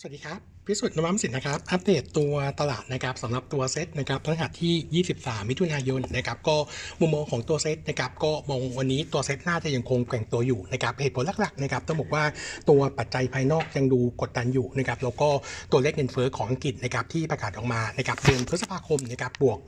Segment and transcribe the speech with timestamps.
[0.00, 6.56] สวัสดีครับ พิสุทธิ์นวัมสินนะครับ อัปเดตตัวตลาดนะครับสำหรับตัวเซ็ตนะครับพฤหัสที่ 23 มิถุนายนนะครับ ก็
[7.00, 12.24] มุมมองของตัวเซ็ตนะครับ ก็มองวันนี้ตัวเซ็ตน่าจะยังคงแกว่งตัวอยู่นะครับ เหตุผลหลักๆนะครับต้องบอกว่า
[12.68, 15.28] ตัวปัจจัยภายนอกยังดูกดดันอยู่นะครับ แล้วก็
[15.72, 19.58] ตัวเลขเงินเฟ้อของอังกฤษนะครับที่ประกาศออกมานะครับเดือนพฤษภาคมนะครับบวก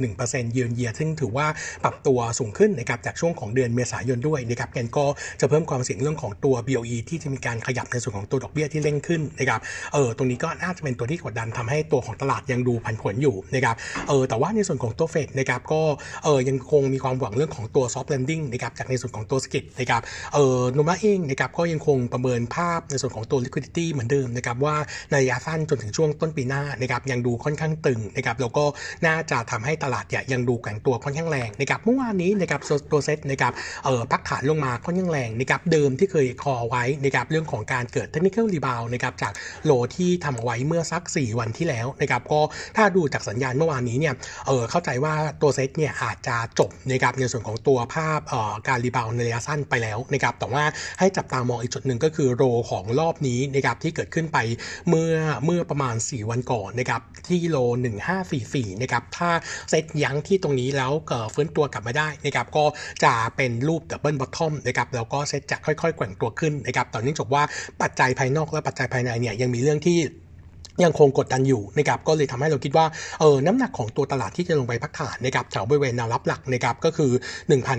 [0.00, 1.46] 9.1%เยือนเยียซึ่งถือว่า
[1.84, 5.04] ปรับตัวสูงขึ้นนะครับจากช่วงของเดือนเมษายนด้วยนะครับกันก็
[5.40, 9.60] จะเพิ่มความเสี่ยงเรื่องของตัว BOE ที่จะมีการขยับในส่วนของตัวดอกเบี้ยที่เร่งขึ้นนะครับ
[9.94, 13.76] เออตรงนี้ก็น่าจะเป็นตัวที่กดดันทำให้ตัวของตลาดยังดูผันผวนอยู่นะครับ
[14.08, 15.82] เออแต่ว่าในส่วนของตัวเฟดนะครับก็
[16.24, 20.02] เออยังคงมีความหวังเรื่องของตัว soft landing นะครับจากในส่วนของตัวสกิลนะครับ
[20.34, 24.76] เออโนมูระเองนะครับก็ยังคงประเมินภาพในส่วนของตัว liquidity เหมือนเดิมนะครับว่า
[25.10, 28.64] ในระยะสั้นจนถึงช่วงต้นปีหน้านะครับยังดูค่อนข้างตึงนะครับแล้วก็
[29.06, 32.60] น่าจะทำให้ตลาดเนี่ยยังดูแข็งตัวค่อนข้างแรงนะครับเมื่อวานนี้นะครับ
[32.92, 33.52] ตัวเซ็ตนะครับ
[33.84, 39.32] เออพักฐานลงมาค่อนข้างแรงนะครับเดิมที่เคย call ไว้นะครับเรื่องของการเกิด technical rebound นะครับจาก
[39.66, 42.40] low ที่ทำเอาไว้เมื่อสัก 4 วันที่แล้วนะครับก็
[42.76, 44.14] ถ้าดูจากสัญญาณเมื่อวานนี้เนี่ย
[44.46, 50.64] เออเข้าใจว่าตัวเซ็ตเนี่ยอาจจะจบนะครับในส่วนของตัวภาพเอ่อการ rebound ในระยะสั้นไปแล้วนะครับแต่ว่า
[50.98, 54.38] ให้จับตามองอีกจุดหนึ่งก็คือ low ของรอบนี้นะครับที่เกิดขึ้นไป
[54.88, 57.56] เมื่อเมื่อประมาณ 4 วันก่อนนะครับที่ low
[58.20, 59.30] 1544นะครับถ้า
[59.70, 62.64] เซ็ตยั้งที่ตรงนี้แล้วเกิดฟื้นตัวกลับมาได้นะครับก็
[63.04, 67.42] จะเป็นรูป double bottom นะครับแล้วก็เซ็ตจะค่อยๆแกว่งตัวขึ้นนะครับต่อเนื่องจากว่า
[67.82, 69.98] ปัจจัยภายนอกและปัจจัยภายในเนี่ยยังมีเรื่องที่
[70.84, 72.86] ยังคงกดดันอยู่นะครับก็เลยทำให้เราคิดว่า
[73.20, 77.10] เออน้ำหนักของตัวตลาดที่จะลงไปพักฐานนะครับแถวบริเวณแนวรับหลักนะครับก็คือ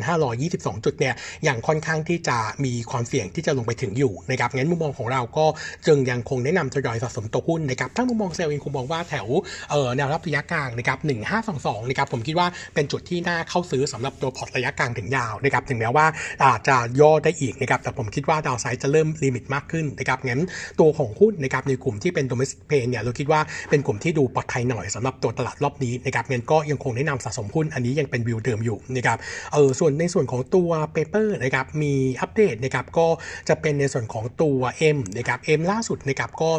[0.10, 5.46] 1,522 จุดเนี่ยยังค่อนข้างที่จะมีความเสี่ยงที่จะลงไปถึงอยู่นะครับงั้นมุมมองของเราก็
[5.88, 9.28] จึงยังคงแนะนำทยอยสะสมตัวหุ้นนะครับถ้ามุมมองเซลล์เองคงมองว่าแถว
[9.72, 10.98] เออแนวรับระยะกลางนะครับ
[11.44, 16.06] 1522นะครับผมคิดว่าเป็นจุดที่น่าเข้าซื้อสำหรับตัวพอร์ตระยะกลางถึงยาวนะครับถึงแม้ว่า
[16.46, 20.42] อาจจะย่อได้อีกนะครับแต่ผมคิดว่า downside จะเริ่ม limit มากขึ้นนะครับงั้น
[20.80, 29.18] ตัวของหุ้นนะครับในกลุ่มที่เป็น domestic play เนี่ยเราคิดว่าเป็นกลุ่มที่ดูปลอดภัยหน่อยสำหรับตัวตลาดรอบนี้นะครับงั้นก็ยังคงแนะนำสะสมหุ้นอันนี้ยังเป็นวิวเดิมอยู่นะครับ
[29.54, 33.08] เออส่วนในส่วนของตัว paper นะครับมีอัปเดตนะครับก็
[33.50, 34.58] จะเป็นในส่วนของตัว
[34.96, 36.52] M นะครับ M ล่าสุดนะครับก็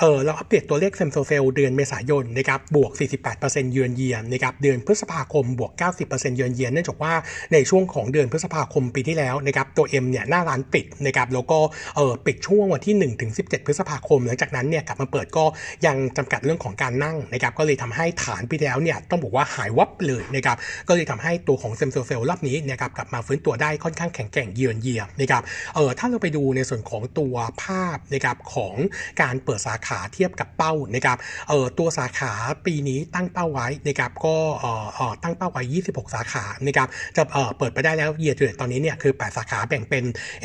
[0.00, 2.92] เออเราอัปเดตตัวเลข same store sale เดือนเมษายนนะครับบวก
[3.32, 5.72] 48%เยือนเยียนนะครับเดือนพฤษภาคมบวก
[6.04, 7.12] 90%เยือนเยียนเนื่องจากว่า
[7.52, 11.58] ในช่วงของเดือนพฤษภาคมปีที่แล้วนะครับตัว M เนี่ยหน้าร้านปิดนะครับแล้วก็
[11.96, 15.44] เออปิดช่วงวันที่1ถึง17 พฤษภาคม หลังจากนั้นเนี่ยกลับมาเปิดก็
[15.86, 20.56] ยังจำกัดเรื่องของการนั่งนะครับก็เลยทำให้ฐานปีที่แล้วเนี่ยต้องบอกว่าหายวับเลยนะครับ
[20.88, 25.42] ก็เลยทำให้ตัวของ same store sale รอบนี้นะครับกลับมาฟื้นตัวได้ค่อนข้างแข็งแกร่งเยือนเยียนะครับ
[25.74, 28.74] เออถ้าเราไปดูในส่วนของตัวภาพนะครับของ
[29.22, 31.16] การเปิดสาขาขาเทียบกับเป้านะครับ
[31.48, 32.32] เออตัวสาขา
[32.66, 40.04] ปีนี้ตั้งเป้าไว้นะครับก็เออเออตั้งเป้าไว้ 26 สาขานะครับจะเออเปิดไปได้แล้ว year to date ตอนนี้เนี่ยคือ 8 สาขาแบ่งเป็น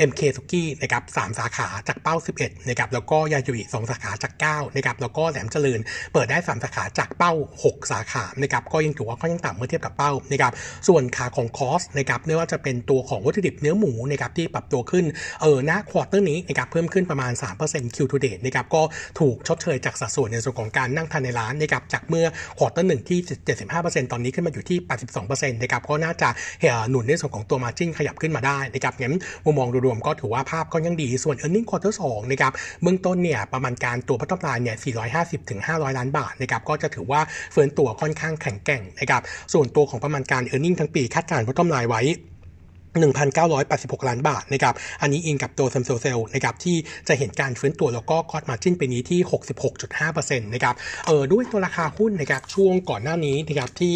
[0.09, 5.79] MK สุกี้นะครับ3สาขาจากเป้า 11นะครับแล้วก็ยาโยอิ2สาขาจาก 9นะครับแล้วก็แหลมเจริญ
[6.13, 10.53] เปิดได้ 3 สาขาจากเป้า 6 สาขานะครับก็ยังถือว่าก็ยังต่ำเมื่อเทียบกับเป้านะครับ
[10.87, 15.05] ส่วนขาของ cost นะครับไม่ว่าจะเป็นตัวของวัตถุดิบเนื้อหมูนะครับที่ปรับตัวขึ้น
[15.41, 17.31] เออณ quarter นี้นะครับเพิ่มขึ้นประมาณ
[17.63, 18.81] 3% Q to date นะครับก็
[19.19, 22.25] ถูกชดเชยจากสัดส่วนในส่วนของการนั่งทานในร้านนะครับจากเมื่อ
[22.57, 23.19] quarter หนึ่งที่
[23.65, 24.77] 75%ตอนนี้ขึ้นมาอยู่ที่
[25.19, 26.29] 82%นะครับก็น่าจะ
[26.89, 29.15] หนุนในส่วนของตัว margin ขยับขึ้นมาได้นะครับงั้น
[29.45, 34.75] มุมมองรวมๆก็ถือว่าภาพก็ยังดีส่วน e a r n i n g ควอเตอร์สองนะครับเบื้องต้นเนี่ยประมาณการตัวพัฒนาเนี่ย
[35.13, 37.21] 450ถึง500 ล้านบาทนะครับก็จะถือว่า
[37.51, 39.21] เฟื่องตัวค่อนข้างแข็งแกร่งนะครับ
[39.53, 42.03] ส่วนตัวของประมาณการ e a r n i n g ทั้งปีคาดการณ์พัฒนาไว้
[43.51, 49.19] 1,986 ล้านบาทนะครับ อันนี้อิงกับตัว same store sale นะครับที่จะเห็นการฟื้นตัวแล้วก็ gross margin ปีนี้ที่
[49.81, 50.75] 66.5%นะครับ
[51.07, 53.95] เออด้วยตัวราคาหุ้นนะครับช่วงก่อนหน้านี้นะครับที่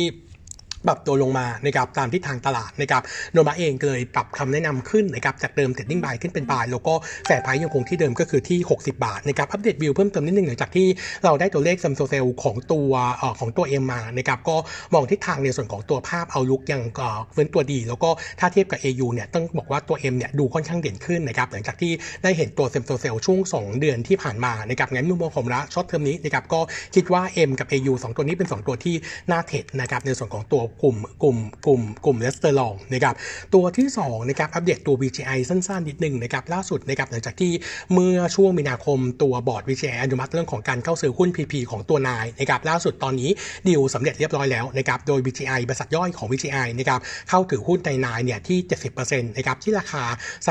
[0.88, 3.01] ปรับตัวลงมานะครับตามที่ทางตลาดนะครับ
[3.34, 6.94] โนมูระเองเลยปรับคำแนะนำขึ้นนะครับจากเดิม trading buy ขึ้นเป็น buy แล้วก็
[7.25, 10.88] แฝงไพยังคงที่เดิมก็คือที่ 60 บาทนะครับอัปเดตวิวเพิ่มเติมนิดนึงหลังจากที่
[11.24, 12.91] เราได้ตัวเลข same store sale ของตัว
[13.40, 14.56] ของตัว M มานะครับก็
[14.94, 18.09] มองทิศทางในส่วนของตัวภาพ outlook ยังฟื้นตัวดี แล้วก็
[18.40, 21.91] ถ้าเทียบกับ AU เนี่ยต้องบอกว่าตัว M เนี่ยดูค่อนข้างเด่นขึ้นนะครับหลังจากที่
[22.24, 26.59] ได้เห็นตัว same store sale ช่วง 2 เดือนที่ผ่านมานะครับงั้นมุมมองผมระ short term นี้นะครับก็
[26.95, 28.95] คิดว่า M กับ AU 2 ตัวนี้เป็น 2 ตัวที่
[29.31, 33.16] น่า trade นะครับในส่วนของตัวกลุ่มกลุ่มกลุ่มกลุ่ม restaurant นะครับ
[33.54, 37.51] ตัวที่2นะครับอัปเดตตัว VGI สั้นๆนิดนึงนะครับล่าสุดนะครับหลังจากที่
[37.94, 43.30] เมื่อช่วงมีนาคมตัวบอร์ด VGI อนุมัติเรื่องของการเข้าซื้อหุ้น PP ของตัวนายนะครับล่าสุดตอนนี้
[43.68, 47.00] ดีลสำเร็จเรียบร้อยแล้วนะครับโดย VGI บริษัทย่อยของ VGI นะครับ
[47.30, 48.60] เข้าถือหุ้นในนายเนี่ยที่
[48.94, 50.04] 70%นะครับที่ราคา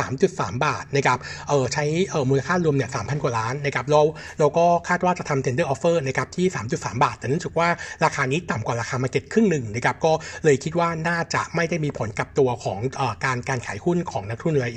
[0.08, 1.18] 3.3 บาทนะครับ
[1.48, 4.00] เออใช้เออมูลค่ารวมเนี่ย3,000 กว่าล้านนะครับเรา
[4.38, 6.46] เราก็คาดว่าจะทำ tender offer นะครับที่
[6.76, 7.68] 3.3 บาท แต่เนื่องจากว่า
[8.04, 10.12] ราคานี้ต่ำกว่าราคา market ครึ่งหนึ่งนะครับก็
[10.44, 14.72] เลยคิดว่าน่าจะไม่ได้มีผลกับตัวของอการการขายหุ้นของนักทุนราย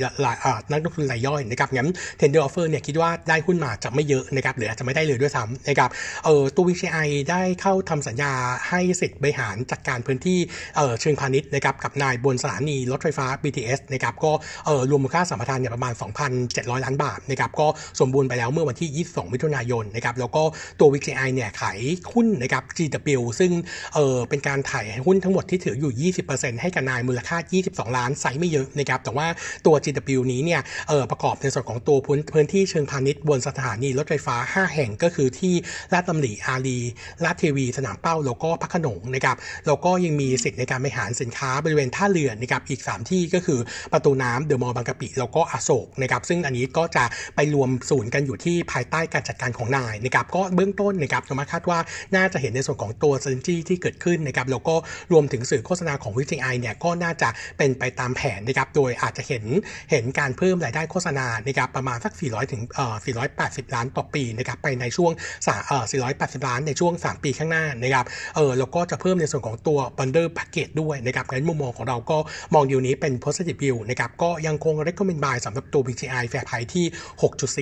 [0.72, 1.90] นักลงทุนรายย่อยนะครับงั้น
[2.20, 5.90] tender offer เนี่ยคิดว่าได้หุ้นมาจะไม่เยอะนะครับหรืออาจจะไม่ได้เลยด้วยซ้ำนะครับ
[6.26, 8.32] เออตัว VCI ได้เข้าทำสัญญา
[8.70, 10.40] ให้สิทธิ์บริหารจัดการพื้นที่
[10.78, 14.32] เออเชิงพาณิชย์นะครับกับนายบนสถานีรถไฟฟ้า BTS นะครับก็
[14.66, 15.94] เออรวมมูลค่าสัมปทานเนี่ยประมาณ
[16.40, 17.68] 2,700 ล้านบาทนะครับก็
[18.00, 20.44] สมบูรณ์ไปแล้วเมื่อวันที่ 22 มิถุนายนนะครับแล้วก็
[20.80, 21.80] ตัว VCI เนี่ยขาย
[22.14, 23.52] หุ้นนะครับ GW ซึ่ง
[23.96, 27.38] เออเป็นการถ่ายหุ้นทั้งหมดที่ถืออยู่ 20%ให้กับนายมูลค่า
[27.68, 29.28] 22 ล้านไซส์ไม่เยอะนะครับแต่ว่า
[29.66, 35.54] ตัว GW นี้เนี่ยเออประกอบในส่วนของตัวพื้นพื้นที่เชิงพาณิชย์บนสถานีรถไฟฟ้า 5 แห่งก็คือที่
[35.94, 36.80] ลาดตำหลีอารี
[37.24, 39.38] ลาดเทวี สนามเป้าแล้วก็พักขนงนะครับ
[39.68, 43.60] แล้วก็ยังมีสิทธิ์ในการบริหารสินค้าบริเวณท่าเรือนะครับอีก 3 ที่ก็คือ
[43.94, 47.04] ประตูน้ำเดอะมอลล์บางกะปิแล้วก็อโศกนะครับซึ่งอันนี้ก็จะ
[47.36, 51.80] ไปรวมศูนย์กันอยู่ที่ภายใต้การจัดการของนายนะครับก็เบื้องต้นนะครับสมมติคาดว่า
[52.16, 54.76] น่าจะเห็นในส่วนของตัวซินจี้ที่เกิดขึ้นนะครับแล้วก็
[55.12, 59.44] รววมถึงสื่อโฆษณาของวิจัยเนี่ยก็น่าจะเป็นไปตามแผนนะครับโดยอาจจะเห็น
[59.92, 62.96] เห็นการเพิ่มรายได้โฆษณานะครับประมาณสัก 400 ถึงเอ่อ
[63.36, 65.12] 480 ล้านต่อปีนะครับไปในช่วง
[65.48, 65.84] สาเอ่อ
[66.20, 68.06] 480 ล้านในช่วง 3 ปีข้างหน้านะครับ
[68.36, 72.18] เออแล้วก็จะเพิ่มในส่วนของตัว bundle package ด้วยนะครับงั้นมุมมองของเราก็
[72.54, 76.86] มองอยู่นี้เป็น positive view นะครับก็ยังคง recommend buy สำหรับตัว VGI fair price ที่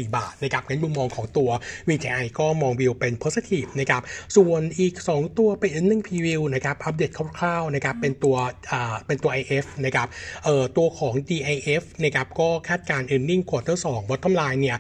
[0.10, 1.50] 6.4 บาทนะครับงั้นมุมมองของตัว
[1.90, 4.02] VGI ก็มองวิวเป็น positive นะครับ
[4.36, 8.36] ส่วนอีก 2 ตัวเป็น earning preview นะครับอัปเดตคร่าวๆนะครับเป็นตัว
[9.08, 10.08] เป็นตัว IF นะครับ
[10.46, 14.78] เอ่อตัวของ DIF นะครับก็คาดการณ์ earning quarter 2 bottom line เนี่ย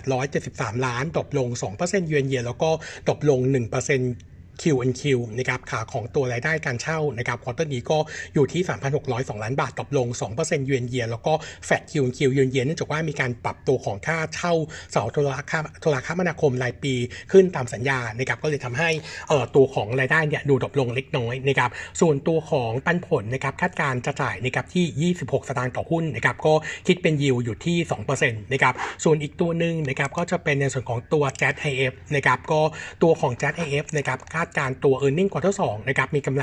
[0.00, 1.48] 2,873 ล้าน drop ลง
[1.78, 2.70] 2% year on year แล้วก็
[3.06, 5.02] drop ลง 1% Q&Q
[5.38, 7.98] นะครับขาของตัวรายได้การเช่านะครับ quarter นี้ก็
[8.34, 8.62] อยู่ที่
[9.02, 10.06] 3,602 ล้านบาทตกลง
[10.36, 11.32] 2%เยือนเยียแล้วก็
[11.66, 14.52] แฟด Q&Q เยือนเยียเนื่องจากว่ามีการปรับตัวของค่าเช่า
[14.92, 16.94] เสาโทรคมโทรคมนาคมรายปี
[17.32, 18.90] ขึ้นตามสัญญานะครับก็เลยทำให้
[19.28, 21.70] เอ่อตัวของรายได้เนี่ยดู drop ลงเล็กน้อยนะครับ
[22.00, 26.54] ส่วนตัวของปันผลนะครับคาดการณ์จะจ่ายนะครับที่ 26 สตางค์ต่อหุ้นนะครับก็
[26.86, 27.76] คิดเป็นยิวอยู่ที่
[28.14, 28.74] 2%นะครับ
[29.04, 32.60] ส่วนอีกตัวหนึ่งนะครับก็จะเป็นในส่วนของตัว j a t IF นะครับก็
[33.02, 36.42] ตัวของ j a t IF นะครับคาดดการตัว e a r n i n g ็งควอเตอร์2นะครับ มีกำไร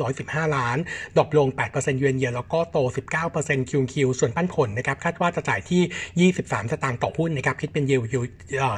[0.00, 0.78] 1,915 ล้าน
[1.16, 2.78] drop ลง 8% year on year แล้วก็โต
[3.24, 8.00] 19% QQ ส่วนปันผลนะครับ คาดว่าจะจ่ายที่ 23 สตางค์ต่อหุ้นนะครับ คิดเป็นยิว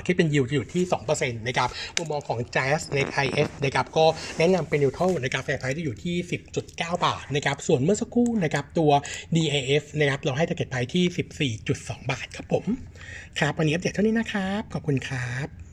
[0.07, 4.05] คิดเป็นยิวอยู่ที่ 2%นะครับมุมมองของ JASIF นะครับ ก็
[4.39, 6.17] แนะนำเป็น neutral นะครับ fair price ที่อยู่ที่
[6.61, 8.91] 10.9 บาทนะครับ ส่วนเมื่อสักครู่นะครับตัว
[9.37, 12.65] DIF นะครับ เราให้ target price ที่ 14.2 บาทครับผม
[13.39, 15.68] ครับ วันนี้อัปเดตเท่านี้นะครับ ขอบคุณครับ